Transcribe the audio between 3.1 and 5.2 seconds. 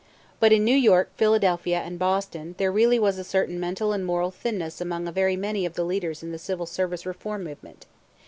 a certain mental and moral thinness among